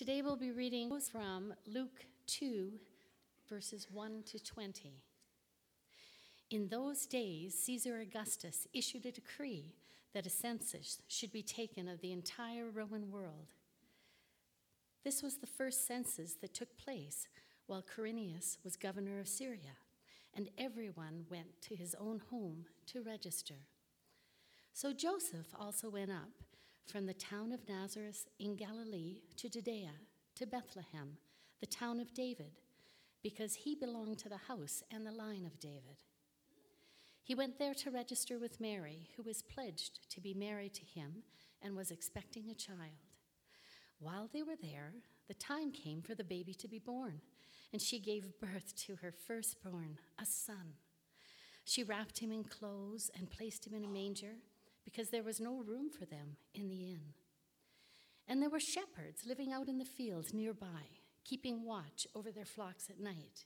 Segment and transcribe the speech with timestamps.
[0.00, 2.72] Today we'll be reading from Luke 2,
[3.50, 4.94] verses 1 to 20.
[6.50, 9.74] In those days, Caesar Augustus issued a decree
[10.14, 13.48] that a census should be taken of the entire Roman world.
[15.04, 17.28] This was the first census that took place
[17.66, 19.76] while Quirinius was governor of Syria,
[20.32, 23.66] and everyone went to his own home to register.
[24.72, 26.30] So Joseph also went up
[26.90, 29.92] from the town of Nazareth in Galilee to Judea,
[30.34, 31.18] to Bethlehem,
[31.60, 32.60] the town of David,
[33.22, 36.02] because he belonged to the house and the line of David.
[37.22, 41.22] He went there to register with Mary, who was pledged to be married to him
[41.62, 43.06] and was expecting a child.
[44.00, 44.94] While they were there,
[45.28, 47.20] the time came for the baby to be born,
[47.72, 50.74] and she gave birth to her firstborn, a son.
[51.64, 54.36] She wrapped him in clothes and placed him in a manger
[54.84, 57.14] because there was no room for them in the inn.
[58.28, 60.88] And there were shepherds living out in the fields nearby,
[61.24, 63.44] keeping watch over their flocks at night.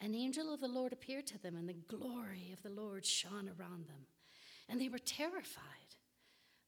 [0.00, 3.48] An angel of the Lord appeared to them, and the glory of the Lord shone
[3.48, 4.06] around them,
[4.68, 5.96] and they were terrified.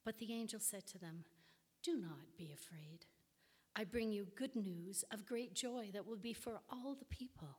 [0.04, 1.24] But the angel said to them,
[1.82, 3.06] Do not be afraid.
[3.74, 7.58] I bring you good news of great joy that will be for all the people.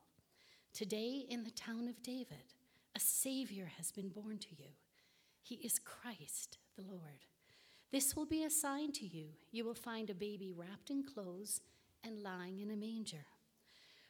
[0.72, 2.54] Today, in the town of David,
[2.94, 4.70] a Savior has been born to you.
[5.46, 7.24] He is Christ the Lord.
[7.92, 9.26] This will be a sign to you.
[9.52, 11.60] You will find a baby wrapped in clothes
[12.02, 13.26] and lying in a manger.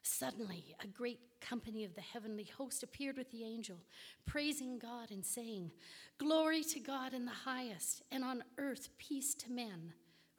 [0.01, 3.77] Suddenly, a great company of the heavenly host appeared with the angel,
[4.25, 5.73] praising God and saying,
[6.17, 9.93] Glory to God in the highest, and on earth peace to men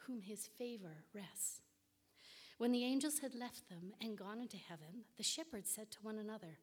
[0.07, 1.61] whom his favor rests.
[2.57, 6.17] When the angels had left them and gone into heaven, the shepherds said to one
[6.17, 6.57] another,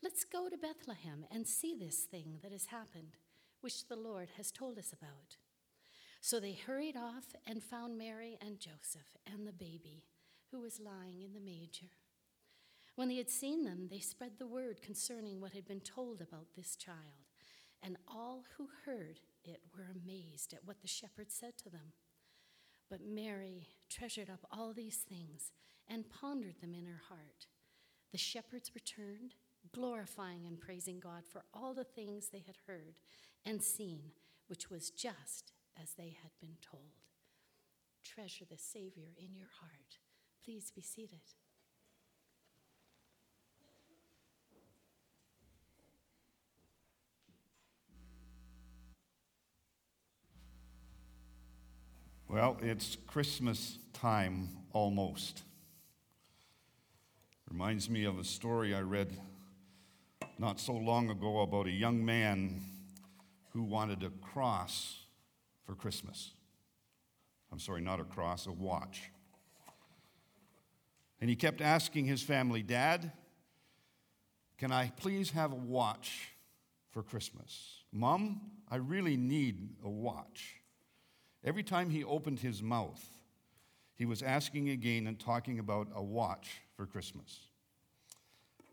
[0.00, 3.16] Let's go to Bethlehem and see this thing that has happened,
[3.60, 5.36] which the Lord has told us about.
[6.20, 10.04] So they hurried off and found Mary and Joseph and the baby,
[10.50, 11.92] who was lying in the manger.
[12.96, 16.48] When they had seen them, they spread the word concerning what had been told about
[16.56, 17.30] this child,
[17.82, 21.94] and all who heard it were amazed at what the shepherds said to them.
[22.90, 25.52] But Mary treasured up all these things
[25.88, 27.46] and pondered them in her heart.
[28.12, 29.34] The shepherds returned,
[29.72, 32.96] glorifying and praising God for all the things they had heard
[33.44, 34.12] and seen,
[34.48, 37.00] which was just as they had been told.
[38.04, 39.98] Treasure the Savior in your heart.
[40.44, 41.20] Please be seated.
[52.28, 55.42] Well, it's Christmas time almost.
[57.50, 59.18] Reminds me of a story I read
[60.38, 62.62] not so long ago about a young man
[63.52, 64.96] who wanted a cross
[65.64, 66.32] for Christmas.
[67.52, 69.10] I'm sorry, not a cross, a watch.
[71.20, 73.12] And he kept asking his family, Dad,
[74.56, 76.28] can I please have a watch
[76.90, 77.82] for Christmas?
[77.92, 80.54] Mom, I really need a watch.
[81.44, 83.02] Every time he opened his mouth,
[83.94, 87.38] he was asking again and talking about a watch for Christmas.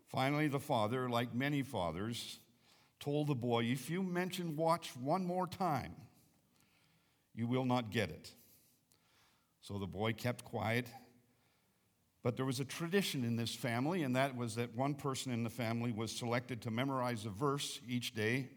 [0.06, 2.38] Finally, the father, like many fathers,
[3.00, 5.94] told the boy, If you mention watch one more time,
[7.34, 8.30] you will not get it.
[9.60, 10.86] So the boy kept quiet.
[12.22, 15.44] But there was a tradition in this family, and that was that one person in
[15.44, 18.48] the family was selected to memorize a verse each day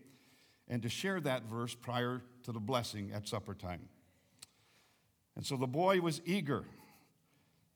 [0.67, 3.87] and to share that verse prior to the blessing at supper time.
[5.35, 6.65] And so the boy was eager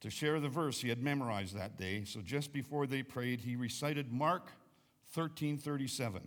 [0.01, 2.03] to share the verse he had memorized that day.
[2.03, 4.51] So just before they prayed, he recited Mark
[5.15, 6.21] 13:37.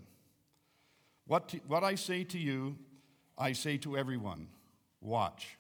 [1.29, 2.77] What, what I say to you,
[3.37, 4.49] I say to everyone
[5.03, 5.59] watch.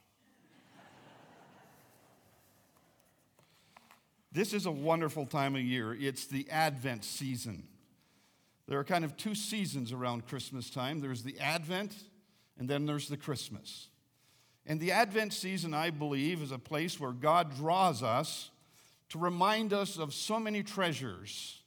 [4.33, 5.93] this is a wonderful time of year.
[5.95, 7.69] It's the Advent season.
[8.67, 11.95] There are kind of two seasons around Christmas time there's the Advent,
[12.59, 13.89] and then there's the Christmas.
[14.65, 18.51] And the Advent season, I believe, is a place where God draws us
[19.11, 21.61] to remind us of so many treasures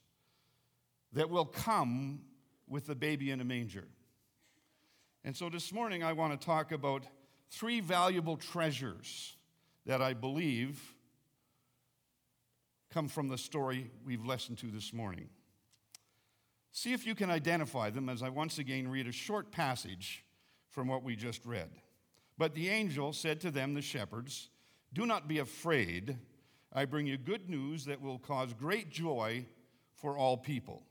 [1.12, 2.22] that will come
[2.72, 3.86] with the baby in a manger.
[5.24, 7.04] And so this morning, I want to talk about
[7.50, 9.36] three valuable treasures
[9.84, 10.80] that I believe
[12.90, 15.28] come from the story we've listened to this morning.
[16.72, 20.24] See if you can identify them as I once again read a short passage
[20.70, 21.68] from what we just read.
[22.38, 24.48] But the angel said to them, the shepherds,
[24.94, 26.16] Do not be afraid.
[26.72, 29.44] I bring you good news that will cause great joy
[29.94, 30.82] for all people.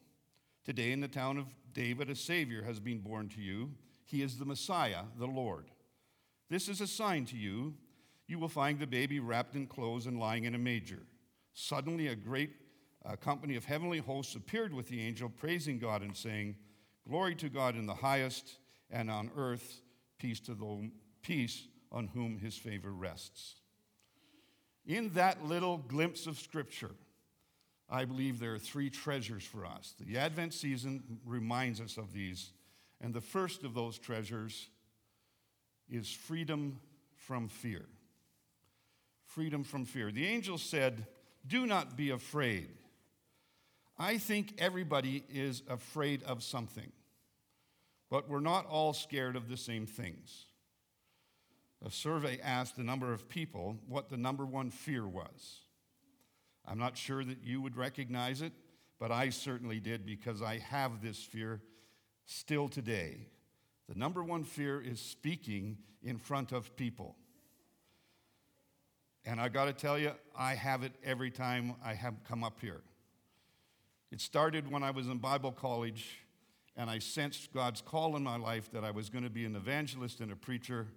[0.64, 3.72] Today, in the town of David, a Savior has been born to you.
[4.04, 5.72] He is the Messiah, the Lord.
[6.50, 7.76] This is a sign to you.
[8.28, 11.00] you will find the baby wrapped in clothes and lying in a manger.
[11.54, 12.52] Suddenly, a great
[13.06, 16.56] uh, company of heavenly hosts appeared with the angel, praising God and saying,
[17.08, 18.58] Glory to God in the highest,
[18.90, 19.82] and on earth,
[20.18, 20.92] peace to the
[21.22, 23.56] peace on whom his favor rests.
[24.86, 26.92] In that little glimpse of Scripture,
[27.92, 29.94] I believe there are three treasures for us.
[30.00, 32.52] The Advent season reminds us of these,
[33.02, 34.70] and the first of those treasures
[35.90, 36.80] is freedom
[37.14, 37.86] from fear.
[39.26, 40.10] Freedom from fear.
[40.10, 41.06] The angel said,
[41.46, 42.70] Do not be afraid.
[44.00, 46.92] I think everybody is afraid of something,
[48.10, 50.46] but we're not all scared of the same things.
[51.86, 55.60] A survey asked a number of people what the number one fear was.
[56.72, 58.54] I'm not sure that you would recognize it,
[58.98, 61.62] but I certainly did because I have this fear
[62.26, 63.28] still today.
[63.90, 67.18] The number one fear is speaking in front of people.
[69.26, 72.62] And I got to tell you, I have it every time I have come up
[72.62, 72.80] here.
[74.10, 76.20] It started when I was in Bible college,
[76.78, 79.58] and I sensed God's call in my life that I was going to be an
[79.58, 80.88] evangelist and a preacher,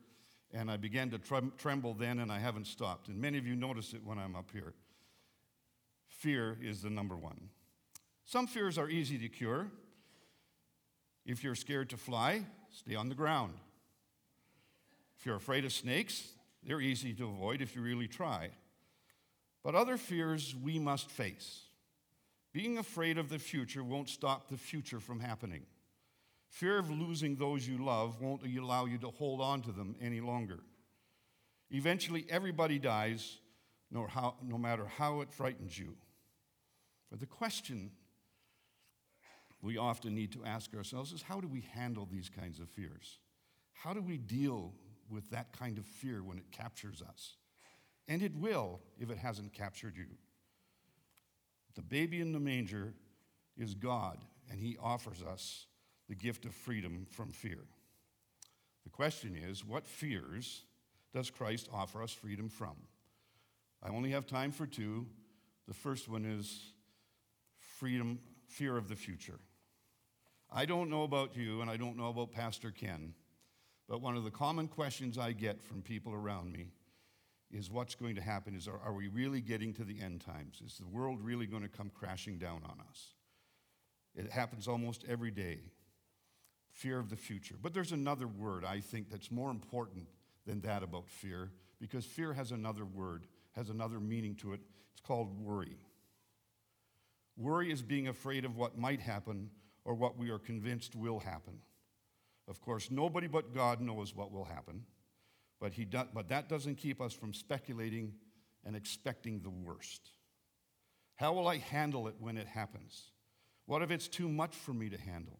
[0.52, 1.18] and I began to
[1.58, 3.08] tremble then, and I haven't stopped.
[3.08, 4.72] And many of you notice it when I'm up here.
[6.24, 7.50] Fear is the number one.
[8.24, 9.66] Some fears are easy to cure.
[11.26, 13.52] If you're scared to fly, stay on the ground.
[15.18, 16.26] If you're afraid of snakes,
[16.66, 18.48] they're easy to avoid if you really try.
[19.62, 21.64] But other fears we must face.
[22.54, 25.66] Being afraid of the future won't stop the future from happening.
[26.48, 30.22] Fear of losing those you love won't allow you to hold on to them any
[30.22, 30.60] longer.
[31.70, 33.40] Eventually, everybody dies,
[33.90, 34.08] no,
[34.56, 35.94] matter how it frightens you.
[37.14, 37.92] But the question
[39.62, 43.20] we often need to ask ourselves is how do we handle these kinds of fears?
[43.72, 44.72] How do we deal
[45.08, 47.36] with that kind of fear when it captures us?
[48.08, 50.06] And it will if it hasn't captured you.
[51.76, 52.94] The baby in the manger
[53.56, 54.18] is God,
[54.50, 55.66] and He offers us
[56.08, 57.62] the gift of freedom from fear.
[58.82, 60.64] The question is what fears
[61.14, 62.74] does Christ offer us freedom from?
[63.84, 65.06] I only have time for two.
[65.68, 66.73] The first one is
[67.78, 69.38] freedom, fear of the future.
[70.50, 73.14] I don't know about you, and I don't know about Pastor Ken,
[73.88, 76.68] but one of the common questions I get from people around me
[77.50, 80.60] is what's going to happen is are, we really getting to the end times?
[80.64, 83.14] Is the world really going to come crashing down on us?
[84.14, 85.60] It happens almost every day.
[86.72, 87.56] Fear of the future.
[87.60, 90.08] But there's another word I think that's more important
[90.46, 94.60] than that about fear because fear has another word, has another meaning to it.
[94.92, 95.76] It's called worry.
[97.36, 99.50] Worry is being afraid of what might happen
[99.84, 101.58] or what we are convinced will happen.
[102.48, 104.84] Of course, nobody but God knows what will happen,
[105.60, 108.12] but, he do, but that doesn't keep us from speculating
[108.64, 110.10] and expecting the worst.
[111.16, 113.10] How will I handle it when it happens?
[113.66, 115.38] What if it's too much for me to handle?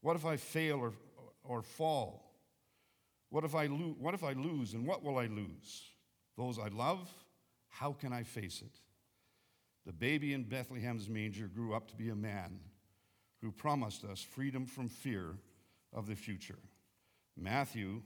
[0.00, 0.92] What if I fail or,
[1.42, 2.32] or fall?
[3.30, 5.82] What if, I lo- what if I lose, and what will I lose?
[6.36, 7.12] Those I love,
[7.68, 8.78] how can I face it?
[9.88, 12.60] The baby in Bethlehem's manger grew up to be a man
[13.40, 15.38] who promised us freedom from fear
[15.94, 16.58] of the future.
[17.38, 18.02] Matthew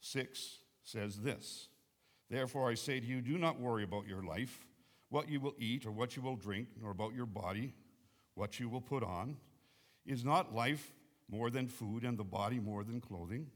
[0.00, 1.68] 6 says this
[2.28, 4.66] Therefore I say to you, do not worry about your life,
[5.08, 7.72] what you will eat or what you will drink, nor about your body,
[8.34, 9.38] what you will put on.
[10.04, 10.92] Is not life
[11.30, 13.46] more than food and the body more than clothing?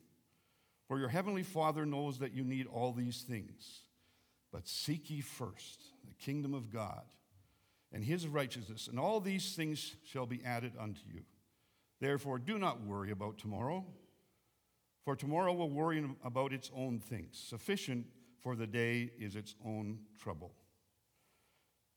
[0.89, 3.81] For your heavenly Father knows that you need all these things.
[4.51, 7.03] But seek ye first the kingdom of God
[7.93, 11.23] and his righteousness, and all these things shall be added unto you.
[12.01, 13.85] Therefore, do not worry about tomorrow,
[15.05, 17.43] for tomorrow will worry about its own things.
[17.49, 18.07] Sufficient
[18.43, 20.53] for the day is its own trouble.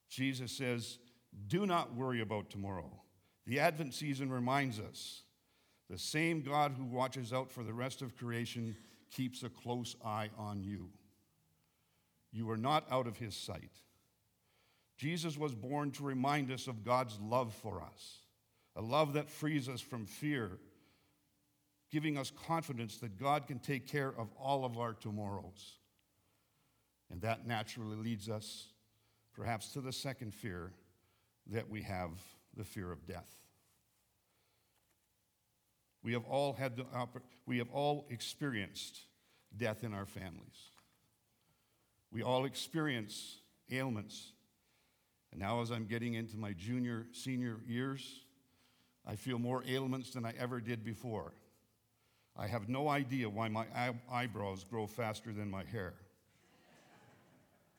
[0.10, 1.00] Jesus says,
[1.48, 2.91] Do not worry about tomorrow.
[3.46, 5.24] The Advent season reminds us
[5.89, 8.75] the same God who watches out for the rest of creation
[9.12, 10.89] keeps a close eye on you.
[12.31, 13.72] You are not out of his sight.
[15.00, 18.18] Jesus was born to remind us of God's love for us
[18.75, 20.51] a love that frees us from fear,
[21.91, 25.79] giving us confidence that God can take care of all of our tomorrows.
[27.12, 28.68] And that naturally leads us
[29.34, 30.72] perhaps to the second fear
[31.48, 32.12] that we have
[32.56, 33.36] the fear of death.
[36.03, 36.86] We have all had the
[37.46, 39.00] we have all experienced
[39.58, 40.70] death in our families.
[42.12, 43.39] We all experience
[43.72, 44.34] ailments.
[45.31, 48.21] And now as I'm getting into my junior senior years,
[49.05, 51.33] I feel more ailments than I ever did before.
[52.38, 53.65] I have no idea why my
[54.12, 55.93] eyebrows grow faster than my hair.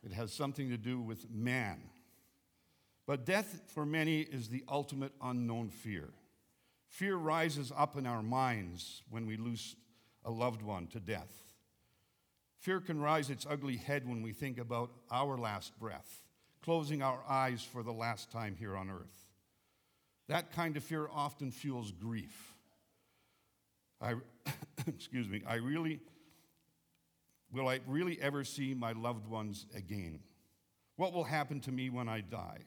[0.02, 1.80] it has something to do with man.
[3.07, 6.11] But death for many is the ultimate unknown fear.
[6.88, 9.76] Fear rises up in our minds when we lose
[10.25, 11.33] a loved one to death.
[12.59, 16.23] Fear can rise its ugly head when we think about our last breath,
[16.64, 19.26] closing our eyes for the last time here on earth.
[20.29, 22.55] That kind of fear often fuels grief.
[24.00, 24.14] I,
[24.87, 26.00] excuse me, I really,
[27.52, 30.21] will I really ever see my loved ones again?
[30.97, 32.59] What will happen to me when I die?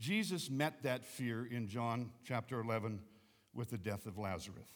[0.00, 3.00] Jesus met that fear in John chapter 11
[3.54, 4.68] with the death of Lazarus.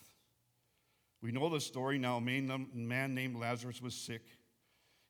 [1.22, 2.18] We know the story now.
[2.18, 4.22] A man named Lazarus was sick.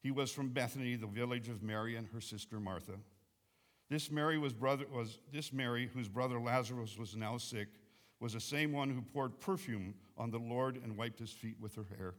[0.03, 2.93] He was from Bethany, the village of Mary and her sister Martha.
[3.89, 7.69] This Mary was brother was this Mary, whose brother Lazarus was now sick,
[8.19, 11.75] was the same one who poured perfume on the Lord and wiped his feet with
[11.77, 12.15] her hair.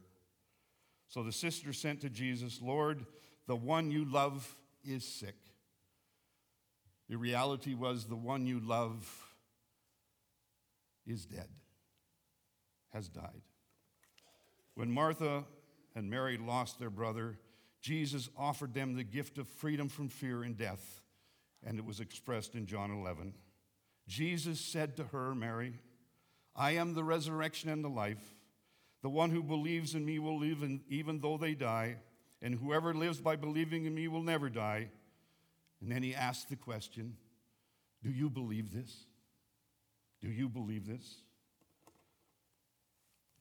[1.08, 3.04] So the sister sent to Jesus, Lord,
[3.46, 5.36] the one you love is sick.
[7.08, 9.34] The reality was the one you love
[11.06, 11.48] is dead,
[12.92, 13.42] has died.
[14.74, 15.44] When Martha
[15.96, 17.38] and Mary lost their brother,
[17.80, 21.00] Jesus offered them the gift of freedom from fear and death,
[21.64, 23.34] and it was expressed in John 11.
[24.06, 25.74] Jesus said to her, Mary,
[26.56, 28.34] I am the resurrection and the life.
[29.02, 31.96] The one who believes in me will live even though they die,
[32.42, 34.88] and whoever lives by believing in me will never die.
[35.80, 37.16] And then he asked the question
[38.02, 39.04] Do you believe this?
[40.20, 41.22] Do you believe this?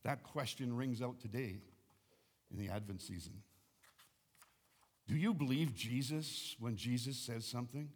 [0.04, 1.58] That question rings out today
[2.52, 3.34] in the Advent season.
[5.08, 7.90] Do you believe Jesus when Jesus says something?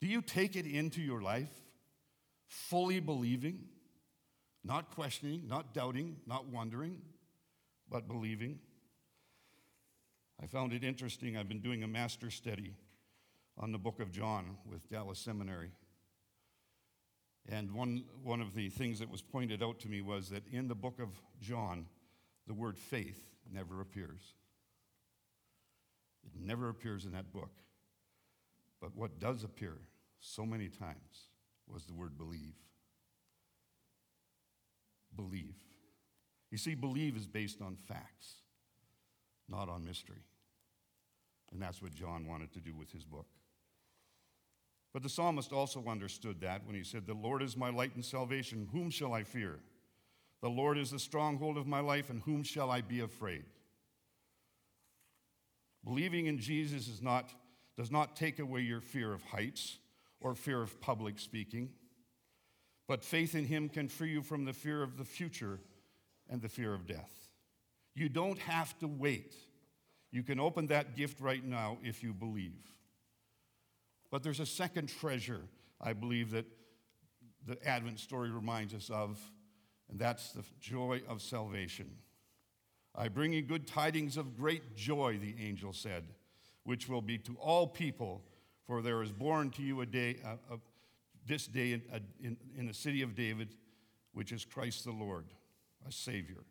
[0.00, 1.50] Do you take it into your life
[2.46, 3.64] fully believing,
[4.64, 7.00] not questioning, not doubting, not wondering,
[7.90, 8.60] but believing?
[10.40, 11.36] I found it interesting.
[11.36, 12.74] I've been doing a master study
[13.56, 15.72] on the book of John with Dallas Seminary.
[17.48, 20.68] And one, one of the things that was pointed out to me was that in
[20.68, 21.08] the book of
[21.40, 21.86] John,
[22.46, 23.20] the word faith
[23.52, 24.34] never appears.
[26.24, 27.50] It never appears in that book.
[28.80, 29.76] But what does appear
[30.20, 31.28] so many times
[31.66, 32.54] was the word believe.
[35.16, 35.56] Believe.
[36.50, 38.42] You see, believe is based on facts,
[39.48, 40.24] not on mystery.
[41.52, 43.26] And that's what John wanted to do with his book.
[44.92, 48.04] But the psalmist also understood that when he said, The Lord is my light and
[48.04, 48.68] salvation.
[48.72, 49.58] Whom shall I fear?
[50.40, 53.44] The Lord is the stronghold of my life, and whom shall I be afraid?
[55.84, 57.32] Believing in Jesus is not,
[57.78, 59.78] does not take away your fear of heights
[60.20, 61.70] or fear of public speaking,
[62.88, 65.60] but faith in Him can free you from the fear of the future
[66.28, 67.28] and the fear of death.
[67.94, 69.36] You don't have to wait.
[70.10, 72.66] You can open that gift right now if you believe.
[74.10, 75.42] But there's a second treasure,
[75.80, 76.46] I believe, that
[77.46, 79.20] the Advent story reminds us of,
[79.88, 81.90] and that's the joy of salvation.
[82.96, 86.04] I bring you good tidings of great joy, the angel said,
[86.68, 88.20] which will be to all people,
[88.66, 90.56] for there is born to you a day, uh, uh,
[91.26, 93.48] this day in, uh, in, in the city of David,
[94.12, 95.24] which is Christ the Lord,
[95.88, 96.44] a Savior.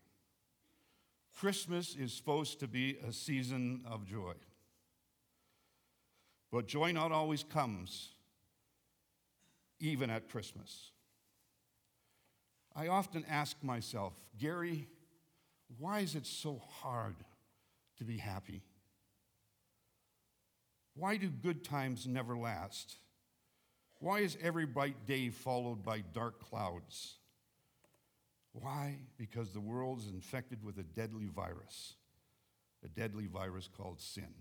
[1.40, 4.34] Christmas is supposed to be a season of joy.
[6.52, 8.16] But joy not always comes,
[9.80, 10.94] even at Christmas.
[12.76, 14.88] I often ask myself, Gary,
[15.78, 17.18] why is it so hard
[18.00, 18.64] to be happy?
[20.98, 22.96] Why do good times never last?
[24.00, 27.18] Why is every bright day followed by dark clouds?
[28.52, 28.98] Why?
[29.16, 31.94] Because the world is infected with a deadly virus,
[32.84, 34.34] a deadly virus called sin.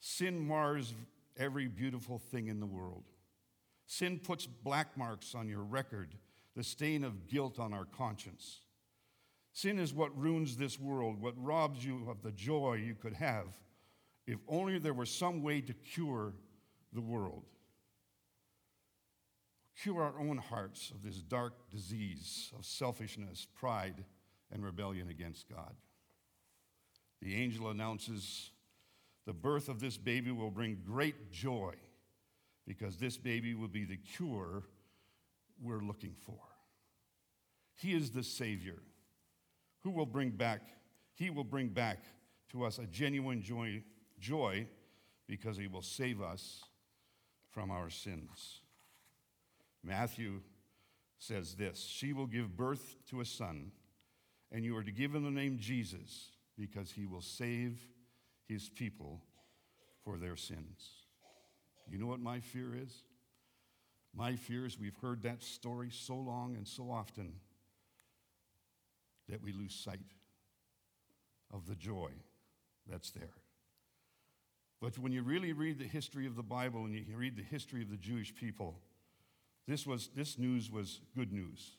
[0.00, 0.92] Sin mars
[1.38, 3.04] every beautiful thing in the world.
[3.86, 6.14] Sin puts black marks on your record,
[6.54, 8.60] the stain of guilt on our conscience.
[9.54, 13.46] Sin is what ruins this world, what robs you of the joy you could have
[14.28, 16.34] if only there were some way to cure
[16.92, 17.44] the world.
[19.82, 24.04] Cure our own hearts of this dark disease of selfishness, pride,
[24.52, 25.74] and rebellion against God.
[27.22, 28.50] The angel announces
[29.24, 31.72] the birth of this baby will bring great joy
[32.66, 34.64] because this baby will be the cure
[35.58, 36.38] we're looking for.
[37.76, 38.82] He is the Savior
[39.82, 40.60] who will bring back,
[41.14, 42.00] He will bring back
[42.50, 43.82] to us a genuine joy,
[44.20, 44.66] joy
[45.26, 46.64] because He will save us
[47.50, 48.60] from our sins.
[49.82, 50.40] Matthew
[51.18, 53.72] says this She will give birth to a son,
[54.52, 57.80] and you are to give him the name Jesus because he will save
[58.48, 59.20] his people
[60.04, 61.04] for their sins.
[61.88, 63.02] You know what my fear is?
[64.14, 67.34] My fear is we've heard that story so long and so often
[69.28, 70.00] that we lose sight
[71.52, 72.10] of the joy
[72.90, 73.34] that's there.
[74.80, 77.82] But when you really read the history of the Bible and you read the history
[77.82, 78.78] of the Jewish people,
[79.66, 81.72] this, was, this news was good news.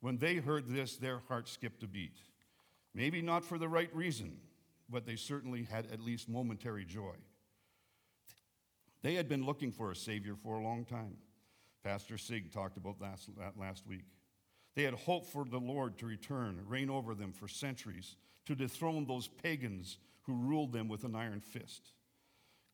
[0.00, 2.18] When they heard this, their heart skipped a beat.
[2.94, 4.38] Maybe not for the right reason,
[4.90, 7.14] but they certainly had at least momentary joy.
[9.02, 11.16] They had been looking for a Savior for a long time.
[11.82, 14.06] Pastor Sig talked about that last week.
[14.74, 19.06] They had hoped for the Lord to return, reign over them for centuries, to dethrone
[19.06, 21.92] those pagans who ruled them with an iron fist.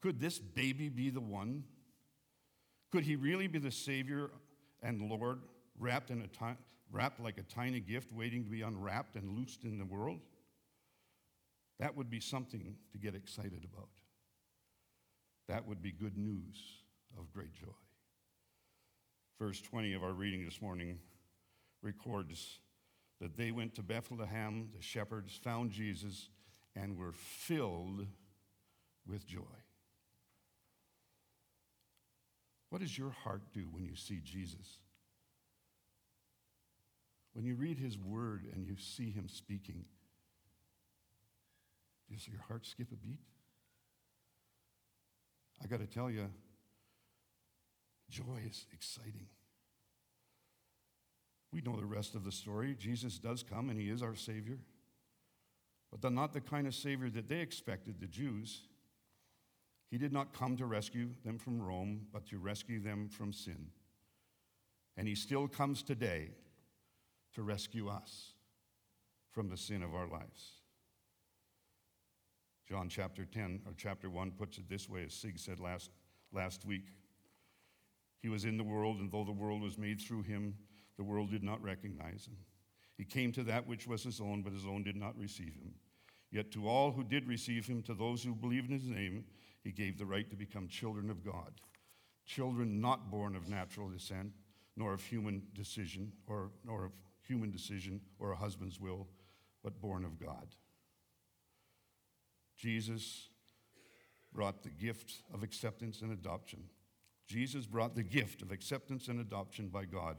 [0.00, 1.64] Could this baby be the one?
[2.90, 4.30] Could he really be the Savior
[4.82, 5.40] and Lord,
[5.78, 6.58] wrapped, in a ti-
[6.90, 10.20] wrapped like a tiny gift waiting to be unwrapped and loosed in the world?
[11.78, 13.88] That would be something to get excited about.
[15.48, 16.56] That would be good news
[17.18, 17.68] of great joy.
[19.38, 20.98] Verse 20 of our reading this morning
[21.82, 22.60] records
[23.20, 26.28] that they went to Bethlehem, the shepherds found Jesus,
[26.74, 28.06] and were filled
[29.06, 29.40] with joy.
[32.70, 34.78] What does your heart do when you see Jesus?
[37.32, 39.84] When you read his word and you see him speaking,
[42.10, 43.20] does your heart skip a beat?
[45.62, 46.28] I got to tell you,
[48.08, 49.26] joy is exciting.
[51.52, 52.76] We know the rest of the story.
[52.78, 54.58] Jesus does come and he is our Savior.
[56.00, 58.62] But not the kind of Savior that they expected, the Jews.
[59.90, 63.66] He did not come to rescue them from Rome, but to rescue them from sin.
[64.96, 66.30] And he still comes today
[67.34, 68.34] to rescue us
[69.32, 70.60] from the sin of our lives.
[72.68, 75.90] John chapter 10 or chapter 1 puts it this way, as Sig said last,
[76.32, 76.86] last week.
[78.20, 80.54] He was in the world, and though the world was made through him,
[80.96, 82.36] the world did not recognize him.
[82.96, 85.74] He came to that which was his own, but his own did not receive him.
[86.30, 89.24] Yet to all who did receive him, to those who believed in his name,
[89.62, 91.52] he gave the right to become children of God.
[92.26, 94.32] Children not born of natural descent,
[94.76, 96.92] nor of human decision, or nor of
[97.26, 99.06] human decision or a husband's will,
[99.62, 100.54] but born of God.
[102.56, 103.28] Jesus
[104.32, 106.64] brought the gift of acceptance and adoption.
[107.26, 110.16] Jesus brought the gift of acceptance and adoption by God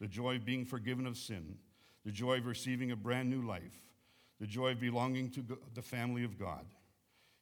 [0.00, 1.56] the joy of being forgiven of sin,
[2.04, 3.80] the joy of receiving a brand new life,
[4.40, 5.44] the joy of belonging to
[5.74, 6.66] the family of God.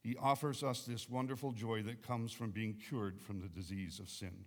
[0.02, 4.10] He offers us this wonderful joy that comes from being cured from the disease of
[4.10, 4.44] sin.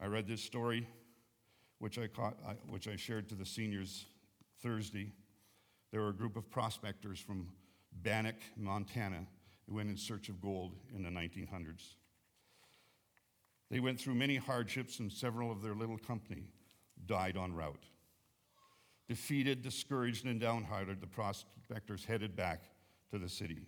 [0.00, 0.88] I read this story,
[1.78, 2.36] which I, caught,
[2.68, 4.06] which I shared to the seniors
[4.62, 5.12] Thursday.
[5.90, 7.48] There were a group of prospectors from
[8.02, 9.26] Bannack, Montana,
[9.68, 11.96] who went in search of gold in the 1900s.
[13.70, 16.48] They went through many hardships, and several of their little company
[17.04, 17.84] died en route.
[19.06, 22.62] Defeated, discouraged, and downhearted, the prospectors headed back
[23.10, 23.66] to the city.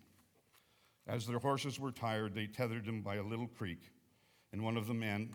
[1.07, 3.91] As their horses were tired, they tethered them by a little creek,
[4.53, 5.35] and one of the men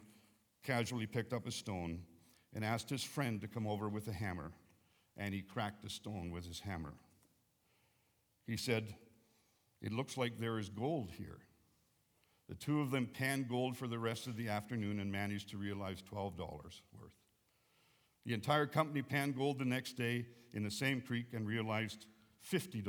[0.64, 2.00] casually picked up a stone
[2.54, 4.52] and asked his friend to come over with a hammer,
[5.18, 6.94] and he cracked the stone with his hammer.
[8.46, 8.96] He said,
[9.82, 11.40] It looks like there is gold here.
[12.48, 15.58] The two of them panned gold for the rest of the afternoon and managed to
[15.58, 17.12] realize $12 worth.
[18.26, 22.06] The entire company panned gold the next day in the same creek and realized
[22.50, 22.86] $50,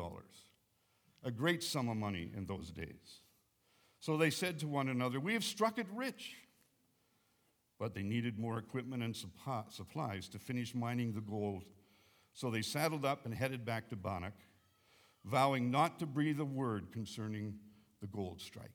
[1.29, 3.21] a great sum of money in those days.
[4.01, 6.37] So they said to one another, We have struck it rich.
[7.79, 11.65] But they needed more equipment and supplies to finish mining the gold.
[12.33, 14.33] So they saddled up and headed back to Bannack,
[15.25, 17.55] vowing not to breathe a word concerning
[18.01, 18.73] the gold strike.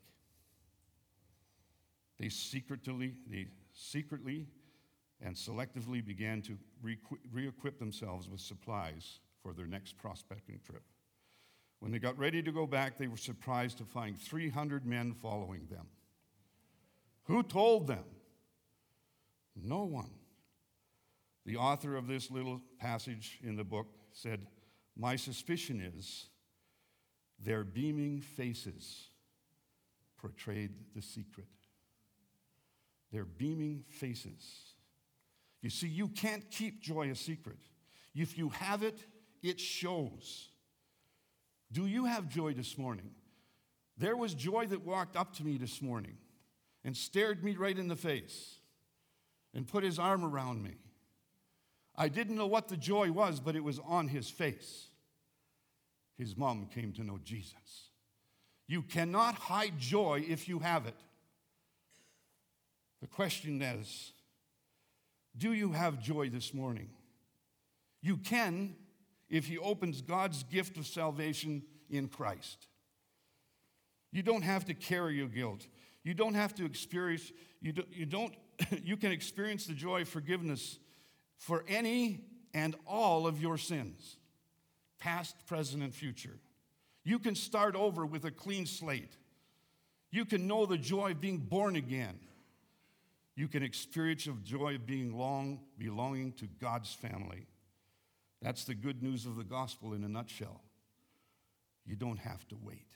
[2.17, 4.47] They secretly, they secretly
[5.21, 6.97] and selectively began to re
[7.47, 10.83] equip themselves with supplies for their next prospecting trip.
[11.83, 15.67] When they got ready to go back, they were surprised to find 300 men following
[15.69, 15.85] them.
[17.23, 18.05] Who told them?
[19.61, 20.11] No one.
[21.45, 24.47] The author of this little passage in the book said,
[24.95, 26.27] My suspicion is
[27.37, 29.09] their beaming faces
[30.17, 31.47] portrayed the secret
[33.11, 34.73] their beaming faces.
[35.61, 37.59] You see, you can't keep joy a secret.
[38.15, 39.05] If you have it,
[39.43, 40.47] it shows.
[41.73, 43.09] Do you have joy this morning?
[43.97, 46.17] There was joy that walked up to me this morning
[46.85, 48.57] and stared me right in the face
[49.53, 50.75] and put his arm around me.
[51.95, 54.87] I didn't know what the joy was, but it was on his face.
[56.17, 57.89] his mom came to know Jesus.
[58.67, 60.95] You cannot hide joy if you have it.
[63.01, 64.13] The question is
[65.35, 66.89] do you have joy this morning?
[68.01, 68.75] You can
[69.33, 72.67] if He opens God's gift of salvation in Christ.
[74.11, 75.65] You don't have to carry your guilt.
[76.03, 78.31] You don't have to experience, you, do, you don't,
[78.83, 80.77] you can experience the joy of forgiveness
[81.35, 84.17] for any and all of your sins,
[84.99, 86.37] past, present, and future.
[87.03, 89.17] You can start over with a clean slate.
[90.11, 92.19] You can know the joy of being born again.
[93.35, 97.47] You can experience the joy of being long belonging to God's family.
[98.43, 100.61] That's the good news of the gospel in a nutshell.
[101.85, 102.87] You don't have to wait.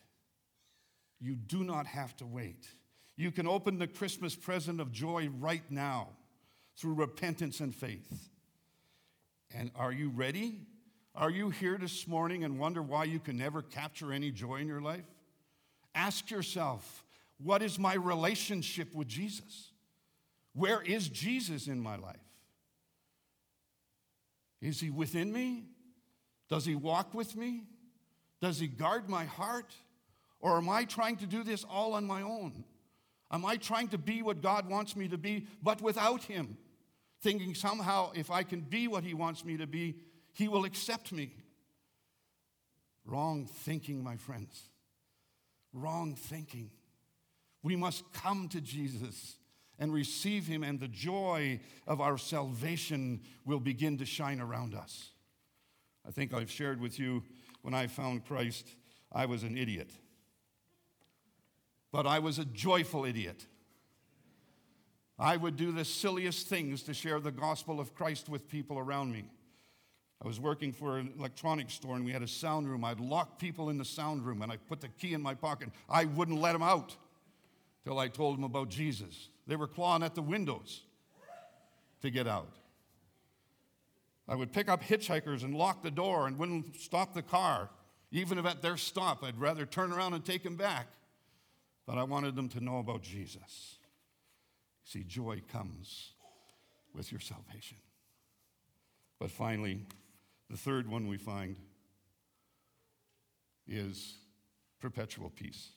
[1.21, 2.67] You do not have to wait.
[3.15, 6.09] You can open the Christmas present of joy right now
[6.75, 8.29] through repentance and faith.
[9.55, 10.67] And are you ready?
[11.15, 14.67] Are you here this morning and wonder why you can never capture any joy in
[14.67, 15.05] your life?
[15.95, 17.05] Ask yourself,
[17.41, 19.71] what is my relationship with Jesus?
[20.53, 22.17] Where is Jesus in my life?
[24.61, 25.65] Is he within me?
[26.49, 27.63] Does he walk with me?
[28.41, 29.73] Does he guard my heart?
[30.39, 32.63] Or am I trying to do this all on my own?
[33.31, 36.57] Am I trying to be what God wants me to be, but without him?
[37.21, 39.95] Thinking somehow if I can be what he wants me to be,
[40.33, 41.33] he will accept me.
[43.05, 44.69] Wrong thinking, my friends.
[45.73, 46.69] Wrong thinking.
[47.63, 49.35] We must come to Jesus
[49.79, 55.11] and receive him, and the joy of our salvation will begin to shine around us.
[56.07, 57.23] I think I've shared with you
[57.61, 58.75] when I found Christ,
[59.11, 59.91] I was an idiot.
[61.91, 63.45] But I was a joyful idiot.
[65.19, 69.11] I would do the silliest things to share the gospel of Christ with people around
[69.11, 69.25] me.
[70.23, 72.83] I was working for an electronics store and we had a sound room.
[72.83, 75.69] I'd lock people in the sound room and I put the key in my pocket.
[75.89, 76.95] I wouldn't let them out
[77.83, 79.29] till I told them about Jesus.
[79.47, 80.81] They were clawing at the windows
[82.01, 82.51] to get out.
[84.27, 87.69] I would pick up hitchhikers and lock the door and wouldn't stop the car.
[88.11, 90.87] Even if at their stop, I'd rather turn around and take them back.
[91.85, 93.77] But I wanted them to know about Jesus.
[94.83, 96.11] See, joy comes
[96.93, 97.77] with your salvation.
[99.19, 99.79] But finally,
[100.49, 101.55] the third one we find
[103.67, 104.15] is
[104.79, 105.69] perpetual peace.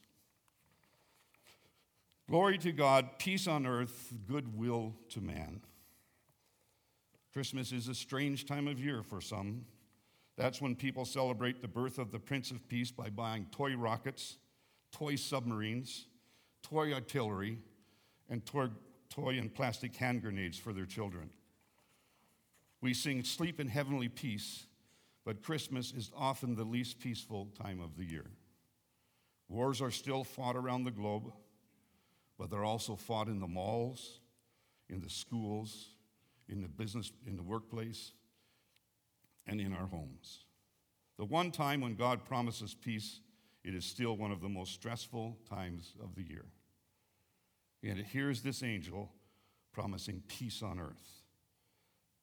[2.30, 5.62] Glory to God, peace on earth, goodwill to man.
[7.32, 9.64] Christmas is a strange time of year for some.
[10.36, 14.36] That's when people celebrate the birth of the Prince of Peace by buying toy rockets,
[14.92, 16.06] toy submarines,
[16.62, 17.58] toy artillery,
[18.28, 18.68] and toy,
[19.08, 21.30] toy and plastic hand grenades for their children.
[22.80, 24.66] We sing Sleep in Heavenly Peace,
[25.24, 28.30] but Christmas is often the least peaceful time of the year.
[29.48, 31.32] Wars are still fought around the globe
[32.40, 34.20] but they're also fought in the malls,
[34.88, 35.90] in the schools,
[36.48, 38.12] in the business, in the workplace,
[39.46, 40.44] and in our homes.
[41.18, 43.20] The one time when God promises peace,
[43.62, 46.46] it is still one of the most stressful times of the year.
[47.84, 49.12] And here's this angel
[49.74, 51.24] promising peace on earth,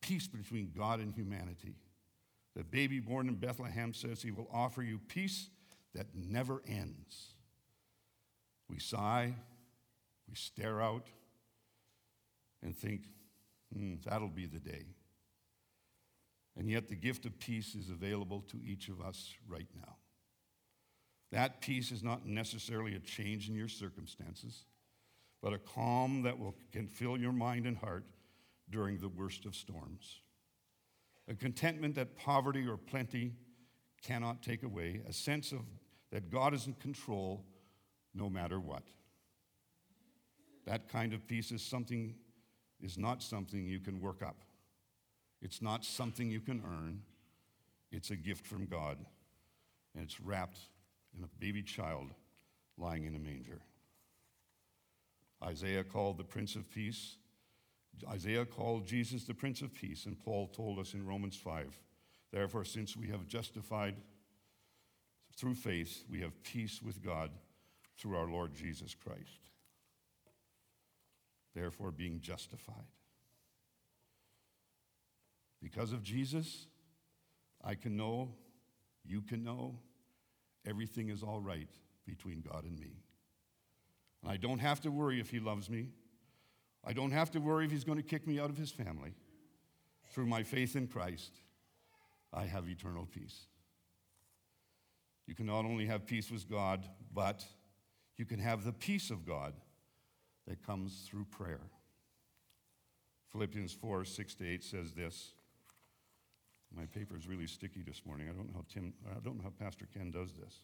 [0.02, 1.76] peace between God and humanity.
[2.56, 5.52] The baby born in Bethlehem says he will offer you peace
[5.94, 7.36] that never ends.
[8.68, 9.36] We sigh,
[10.28, 11.08] we stare out
[12.62, 13.04] and think,
[13.74, 14.86] hmm, that'll be the day.
[16.58, 19.98] And yet, the gift of peace is available to each of us right now.
[21.32, 24.66] That peace is not necessarily a change in your circumstances,
[25.42, 28.06] but a calm that will, can fill your mind and heart
[28.70, 30.22] during the worst of storms.
[31.28, 33.34] A contentment that poverty or plenty
[34.02, 35.62] cannot take away, a sense of
[36.12, 37.44] that God is in control
[38.14, 38.84] no matter what.
[40.68, 42.14] That kind of peace is something
[42.82, 44.42] is not something you can work up.
[45.42, 47.02] It's not something you can earn.
[47.90, 48.98] It's a gift from God.
[49.96, 50.60] And it's wrapped
[51.18, 52.10] in a baby child
[52.78, 53.62] lying in a manger.
[55.42, 57.16] Isaiah called the Prince of Peace.
[58.10, 61.80] Isaiah called Jesus the Prince of Peace, and Paul told us in Romans 5
[62.32, 63.96] Therefore, since we have justified
[65.38, 67.32] through faith, we have peace with God
[67.98, 69.47] through our Lord Jesus Christ
[71.58, 72.86] therefore being justified.
[75.62, 76.68] Because of Jesus,
[77.64, 78.30] I can know,
[79.04, 79.80] you can know,
[80.68, 81.70] everything is all right
[82.06, 83.02] between God and me.
[84.22, 85.90] And I don't have to worry if He loves me.
[86.86, 89.16] I don't have to worry if He's going to kick me out of His family.
[90.12, 91.42] Through my faith in Christ,
[92.32, 93.48] I have eternal peace.
[95.26, 97.44] You can not only have peace with God, but
[98.16, 99.54] you can have the peace of God
[100.48, 101.70] that comes through prayer.
[103.32, 105.34] Philippians 4 6 to 8 says this.
[106.76, 108.28] My paper is really sticky this morning.
[108.30, 110.62] I don't know how Tim, I don't know how Pastor Ken does this.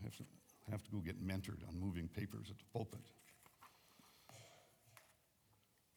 [0.00, 0.24] I have to,
[0.68, 3.00] I have to go get mentored on moving papers at the pulpit.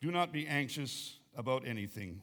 [0.01, 2.21] Do not be anxious about anything,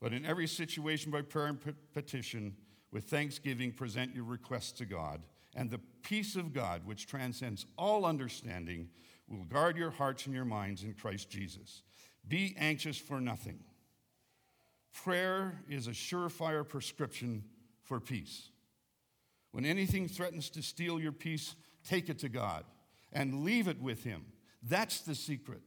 [0.00, 1.58] but in every situation by prayer and
[1.92, 2.56] petition,
[2.92, 5.22] with thanksgiving, present your requests to God.
[5.56, 8.88] And the peace of God, which transcends all understanding,
[9.28, 11.82] will guard your hearts and your minds in Christ Jesus.
[12.26, 13.60] Be anxious for nothing.
[14.92, 17.44] Prayer is a surefire prescription
[17.82, 18.50] for peace.
[19.50, 22.64] When anything threatens to steal your peace, take it to God
[23.12, 24.24] and leave it with Him.
[24.62, 25.62] That's the secret.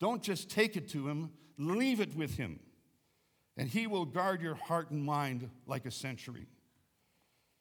[0.00, 2.60] Don't just take it to Him, leave it with Him.
[3.56, 6.46] And He will guard your heart and mind like a century.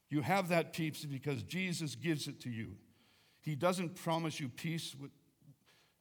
[0.09, 2.75] You have that peace because Jesus gives it to you.
[3.47, 4.93] He doesn't promise you peace.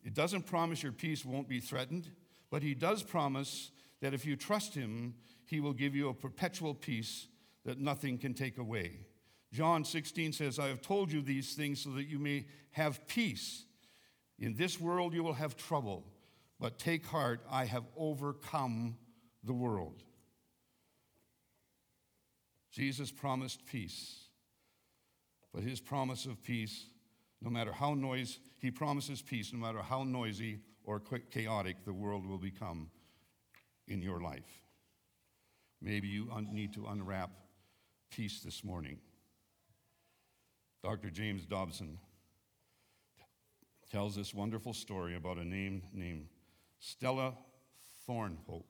[0.03, 2.11] It doesn't promise your peace won't be threatened,
[2.51, 6.75] but He does promise that if you trust Him, He will give you a perpetual
[6.75, 7.29] peace
[7.65, 8.99] that nothing can take away.
[9.53, 13.65] John 16 says, I have told you these things so that you may have peace.
[14.41, 16.03] In this world you will have trouble,
[16.59, 18.97] but take heart, I have overcome
[19.45, 20.03] the world.
[22.73, 24.25] Jesus promised peace,
[25.55, 26.87] but his promise of peace,
[27.47, 32.27] no matter how noisy, he promises peace no matter how noisy or chaotic the world
[32.27, 32.91] will become
[33.87, 34.65] in your life.
[35.81, 37.31] Maybe you un- need to unwrap
[38.11, 38.99] peace this morning.
[40.83, 41.09] Dr.
[41.09, 41.99] James Dobson
[43.93, 46.27] tells this wonderful story about a name named
[46.81, 47.35] Stella
[48.09, 48.65] Thornhope.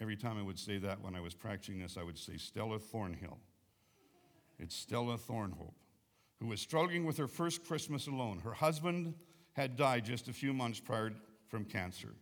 [0.00, 2.78] Every time I would say that when I was practicing this, I would say Stella
[2.78, 3.38] Thornhill.
[4.60, 5.74] It's Stella Thornhope,
[6.40, 8.38] who was struggling with her first Christmas alone.
[8.38, 9.14] Her husband
[9.52, 11.12] had died just a few months prior
[11.48, 12.14] from cancer.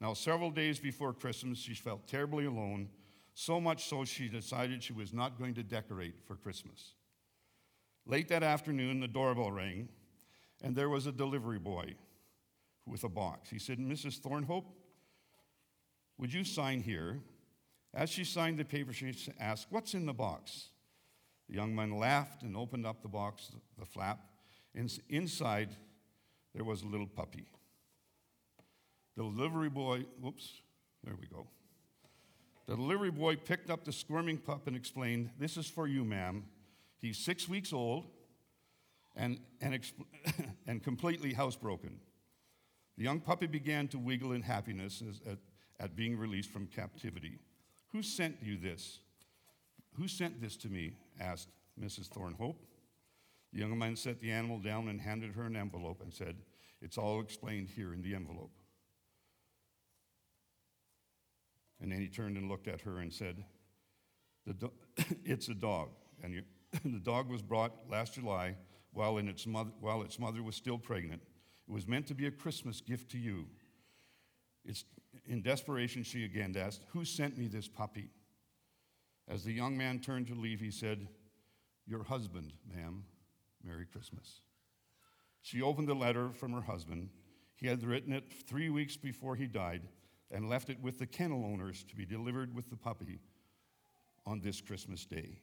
[0.00, 2.88] Now, several days before Christmas, she felt terribly alone,
[3.34, 6.94] so much so she decided she was not going to decorate for Christmas.
[8.04, 9.88] Late that afternoon, the doorbell rang,
[10.62, 11.94] and there was a delivery boy
[12.86, 13.48] with a box.
[13.48, 14.20] He said, Mrs.
[14.20, 14.66] Thornhope,
[16.18, 17.20] would you sign here?
[17.94, 20.70] As she signed the paper, she asked, What's in the box?
[21.52, 24.18] The young man laughed and opened up the box, the flap.
[25.10, 25.68] Inside,
[26.54, 27.44] there was a little puppy.
[29.18, 30.62] The delivery boy, whoops,
[31.04, 31.46] there we go.
[32.66, 36.44] The delivery boy picked up the squirming pup and explained, This is for you, ma'am.
[36.96, 38.06] He's six weeks old
[39.14, 40.06] and, and, exp-
[40.66, 41.96] and completely housebroken.
[42.96, 45.36] The young puppy began to wiggle in happiness at,
[45.78, 47.40] at being released from captivity.
[47.92, 49.00] Who sent you this?
[49.98, 50.94] Who sent this to me?
[51.20, 51.48] Asked
[51.80, 52.08] Mrs.
[52.08, 52.56] Thornhope.
[53.52, 56.36] The young man set the animal down and handed her an envelope and said,
[56.80, 58.52] It's all explained here in the envelope.
[61.80, 63.44] And then he turned and looked at her and said,
[64.58, 64.72] do-
[65.24, 65.90] It's a dog.
[66.22, 66.42] And
[66.84, 68.56] the dog was brought last July
[68.92, 71.22] while, its mother, while its mother was still pregnant.
[71.68, 73.46] It was meant to be a Christmas gift to you.
[74.64, 74.84] It's,
[75.26, 78.10] in desperation, she again asked, Who sent me this puppy?
[79.28, 81.08] As the young man turned to leave, he said,
[81.86, 83.04] Your husband, ma'am.
[83.64, 84.40] Merry Christmas.
[85.40, 87.10] She opened the letter from her husband.
[87.54, 89.82] He had written it three weeks before he died
[90.30, 93.20] and left it with the kennel owners to be delivered with the puppy
[94.26, 95.38] on this Christmas day.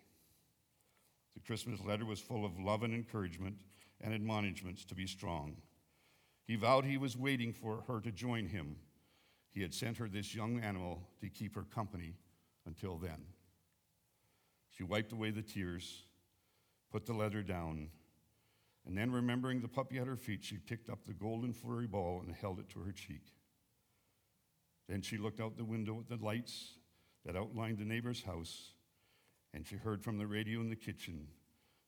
[1.34, 3.62] The Christmas letter was full of love and encouragement
[4.02, 5.58] and admonishments to be strong.
[6.46, 8.78] He vowed he was waiting for her to join him.
[9.52, 12.16] He had sent her this young animal to keep her company
[12.66, 13.24] until then.
[14.80, 16.04] She wiped away the tears,
[16.90, 17.90] put the letter down,
[18.86, 22.24] and then, remembering the puppy at her feet, she picked up the golden furry ball
[22.26, 23.34] and held it to her cheek.
[24.88, 26.76] Then she looked out the window at the lights
[27.26, 28.72] that outlined the neighbor's house,
[29.54, 31.28] and she heard from the radio in the kitchen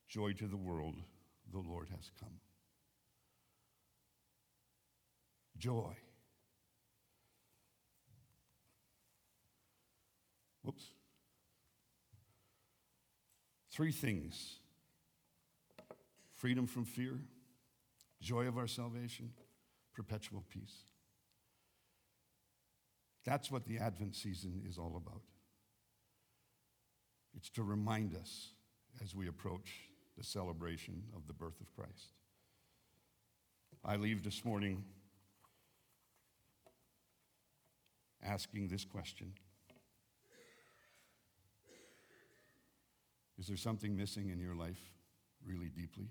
[0.10, 0.95] Joy to the world,
[1.54, 2.41] the Lord has come.
[5.58, 5.95] Joy.
[10.63, 10.91] Whoops.
[13.71, 14.57] Three things
[16.36, 17.19] freedom from fear,
[18.19, 19.31] joy of our salvation,
[19.93, 20.86] perpetual peace.
[23.23, 25.21] That's what the Advent season is all about.
[27.36, 28.53] It's to remind us
[29.03, 29.71] as we approach
[30.17, 32.15] the celebration of the birth of Christ.
[33.86, 34.84] I leave this morning
[38.23, 39.34] asking this question
[43.41, 44.77] Is there something missing in your life
[45.43, 46.06] really deeply?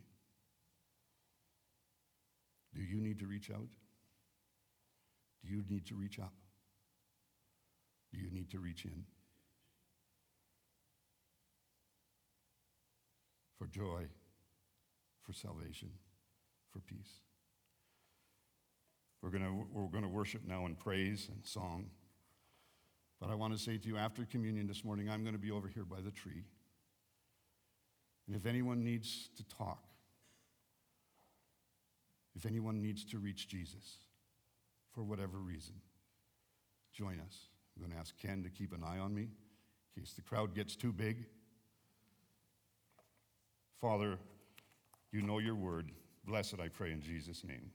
[2.75, 3.69] Do you need to reach out?
[5.41, 6.33] Do you need to reach up?
[8.13, 9.05] Do you need to reach in?
[13.61, 14.09] For joy,
[15.23, 15.91] for salvation,
[16.73, 17.21] for peace.
[19.23, 21.91] We're going we're to worship now in praise and song.
[23.21, 25.53] But I want to say to you, after communion this morning, I'm going to be
[25.53, 26.43] over here by the tree.
[28.31, 29.83] And if anyone needs to talk,
[32.37, 34.05] if anyone needs to reach Jesus
[34.95, 35.75] for whatever reason,
[36.93, 37.49] join us.
[37.75, 39.23] I'm going to ask Ken to keep an eye on me
[39.97, 41.25] in case the crowd gets too big.
[43.81, 44.17] Father,
[45.11, 45.91] you know your word.
[46.25, 47.73] Bless it, I pray, in Jesus' name.